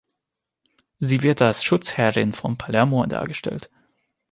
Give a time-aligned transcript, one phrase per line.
[0.99, 3.69] Sie wird als Schutzherrin von Palermo dargestellt.